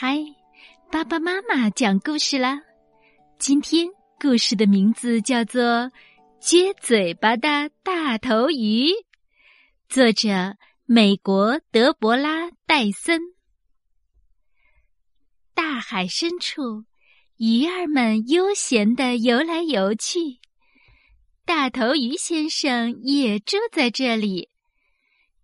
[0.00, 0.16] 嗨，
[0.92, 2.62] 爸爸妈妈讲故事啦！
[3.36, 3.88] 今天
[4.20, 5.60] 故事的名字叫做
[6.40, 8.90] 《撅嘴巴的大头鱼》，
[9.88, 13.20] 作者美国德伯拉·戴森。
[15.52, 16.84] 大海深处，
[17.36, 20.38] 鱼儿们悠闲的游来游去，
[21.44, 24.48] 大头鱼先生也住在这里。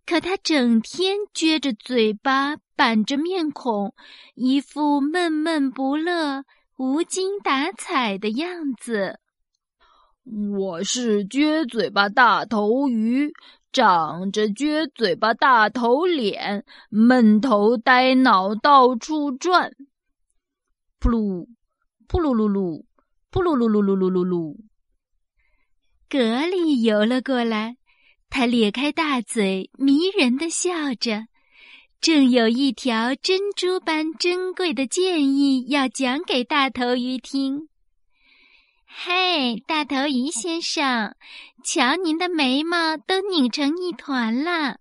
[0.07, 3.95] 可他整天撅着嘴巴，板着面孔，
[4.35, 6.45] 一副闷闷不乐、
[6.77, 9.21] 无精打采的样子。
[10.57, 13.33] 我是撅嘴巴大头鱼，
[13.73, 19.71] 长着撅嘴巴大头脸，闷头呆脑，到处转。
[20.99, 21.47] 噗噜，
[22.09, 22.85] 噗噜噜噜，
[23.31, 24.57] 噗噜噜噜噜噜噜噜。
[26.09, 27.77] 蛤蜊游了过来。
[28.31, 31.27] 他咧开大嘴，迷人的笑着，
[32.05, 37.67] 正有一条珍珠般珍贵的建议要讲给大头鱼听。
[38.85, 41.15] 嘿，大头鱼先生，
[41.65, 44.81] 瞧您的眉毛都拧成一团了，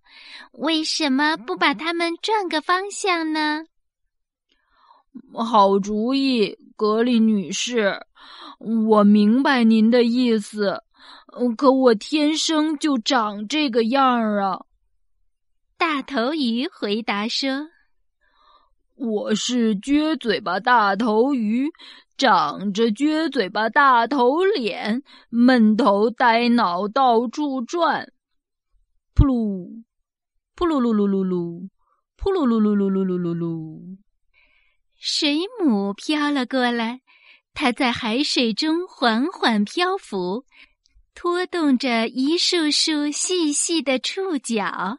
[0.52, 3.63] 为什么不把它们转个方向呢？
[5.33, 8.02] 好主意，格里女士，
[8.59, 10.83] 我明白您的意思。
[11.55, 14.59] 可我天生就长这个样儿啊！
[15.77, 17.69] 大头鱼回答说
[18.95, 21.69] ：“我是撅嘴巴大头鱼，
[22.17, 28.11] 长着撅嘴巴大头脸，闷头呆脑，到处转。
[29.15, 29.83] 噗噜，
[30.55, 31.69] 噗噜噜噜噜噜，
[32.17, 33.97] 噗噜噜噜噜噜噜噜噜。
[34.95, 37.02] 水母飘了过来，
[37.53, 40.45] 它在海水中缓缓漂浮。”
[41.15, 44.97] 拖动着一束束细细的触角。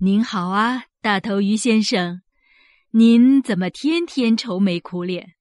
[0.00, 2.22] 您好啊，大头鱼先生，
[2.92, 5.34] 您怎么天天愁眉苦脸？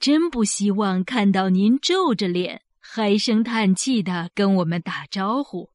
[0.00, 2.62] 真不希望看到您皱着脸
[2.96, 5.70] 唉声叹气的跟我们打招呼。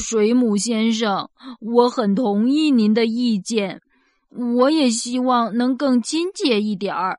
[0.00, 3.82] 水母先生，我很同意您的意见，
[4.28, 7.18] 我也希望能更亲切一点儿，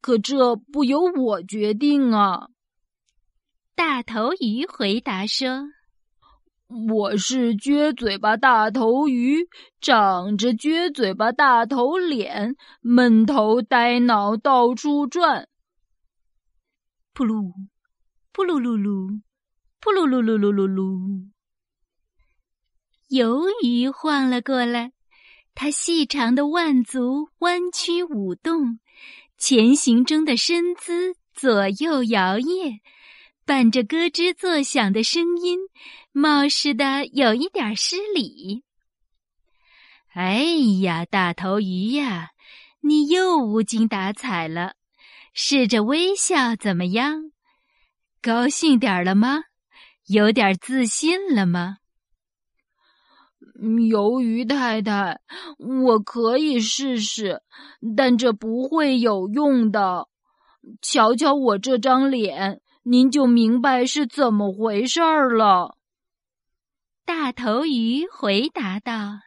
[0.00, 2.46] 可这不由我决定啊。
[3.74, 5.64] 大头鱼回答说
[6.72, 9.46] ：“我是撅嘴巴大头鱼，
[9.82, 15.48] 长着撅嘴巴大头脸，闷头呆脑，到处转。
[17.14, 17.52] 噗噜，
[18.32, 19.20] 噗噜噜噜，
[19.82, 21.28] 噗噜噜噜噜噜噜。
[23.10, 24.92] 鱿鱼晃了过来，
[25.54, 28.80] 它细长的腕足弯曲舞动，
[29.36, 32.78] 前行中的身姿左右摇曳。”
[33.44, 35.58] 伴着咯吱作响的声音，
[36.12, 38.62] 冒失的有一点失礼。
[40.14, 40.44] 哎
[40.82, 42.30] 呀，大头鱼呀，
[42.82, 44.74] 你又无精打采了。
[45.34, 47.32] 试着微笑怎么样？
[48.20, 49.44] 高兴点了吗？
[50.06, 51.78] 有点自信了吗？
[53.60, 55.20] 鱿鱼太太，
[55.58, 57.42] 我可以试试，
[57.96, 60.08] 但这不会有用的。
[60.80, 62.61] 瞧瞧我这张脸。
[62.84, 65.76] 您就明白是怎么回事儿了。
[67.04, 69.20] 大头鱼回答道：“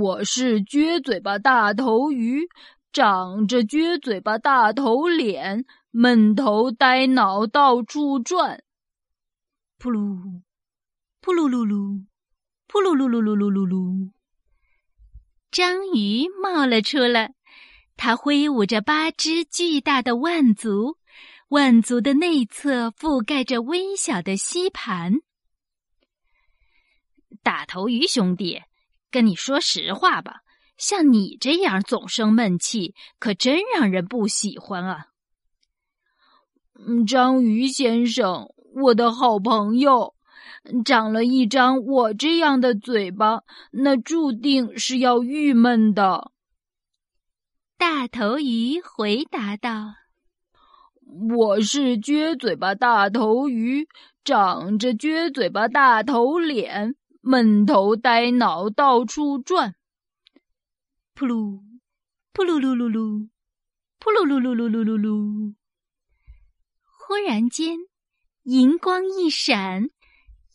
[0.00, 2.48] 我是撅嘴巴大头鱼，
[2.94, 8.62] 长着撅嘴巴大头脸，闷头呆脑，到处转。
[9.78, 10.40] 噗噜，
[11.20, 12.06] 噗噜噜噜，
[12.68, 14.10] 噗噜噜噜噜噜噜噜。
[15.50, 17.34] 章鱼冒了出来，
[17.98, 20.96] 它挥舞着八只巨大的腕足。”
[21.48, 25.14] 腕足的内侧覆盖着微小的吸盘。
[27.42, 28.60] 大头鱼兄弟，
[29.10, 30.40] 跟你说实话吧，
[30.76, 35.06] 像你这样总生闷气，可真让人不喜欢啊！
[37.06, 40.14] 章鱼先生，我的好朋友，
[40.84, 43.40] 长了一张我这样的嘴巴，
[43.72, 46.30] 那注定是要郁闷的。
[47.78, 49.94] 大头鱼回答道。
[51.10, 53.88] 我是撅嘴巴大头鱼，
[54.24, 59.74] 长着撅嘴巴大头脸，闷头呆脑，到处转。
[61.14, 61.62] 噗噜，
[62.34, 63.28] 噗噜噜噜噜，
[63.98, 65.54] 噗噜噜噜噜噜噜噜。
[66.84, 67.78] 忽然间，
[68.42, 69.88] 银光一闪，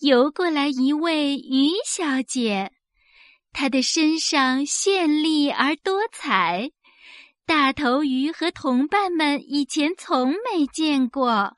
[0.01, 2.71] 游过来一位鱼小姐，
[3.51, 6.71] 她的身上绚丽而多彩。
[7.45, 11.57] 大头鱼和同伴们以前从没见过。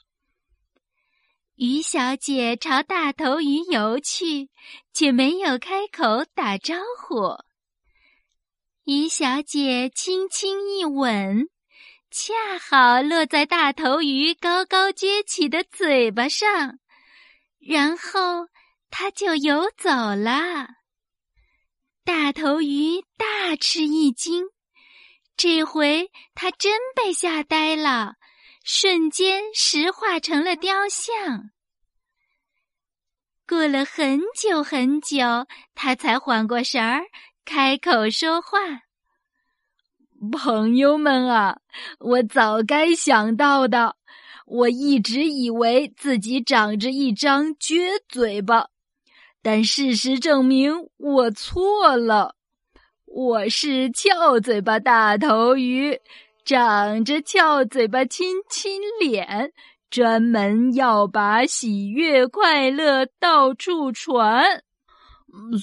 [1.55, 4.49] 鱼小姐朝大头鱼游去，
[4.93, 7.37] 却没有开口打招呼。
[8.83, 11.49] 鱼小姐轻轻一吻，
[12.11, 16.79] 恰好落在大头鱼高高撅起的嘴巴上，
[17.59, 18.47] 然后
[18.89, 20.67] 它就游走了。
[22.03, 24.45] 大头鱼大吃一惊，
[25.37, 28.15] 这回他真被吓呆了，
[28.63, 31.51] 瞬间石化成了雕像。
[33.47, 35.45] 过了很久很久，
[35.75, 37.03] 他才缓过神儿，
[37.45, 38.57] 开口说话
[40.31, 41.59] ：“朋友们啊，
[41.99, 43.97] 我早该想到的。
[44.47, 48.69] 我一直以为自己长着一张撅嘴巴，
[49.41, 52.35] 但事实证明我错了。
[53.15, 55.97] 我是翘嘴巴大头鱼，
[56.43, 59.53] 长着翘嘴巴亲亲脸。”
[59.89, 64.43] 专门要把喜悦快乐到处传，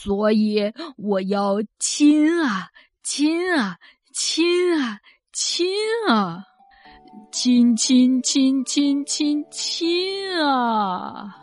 [0.03, 2.69] 所以我要亲啊
[3.03, 3.77] 亲啊
[4.15, 5.01] 亲啊
[5.35, 5.67] 亲
[6.09, 6.45] 啊，
[7.31, 11.42] 亲亲亲亲亲亲啊！